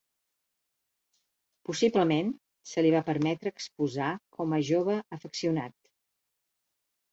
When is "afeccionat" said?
5.21-5.79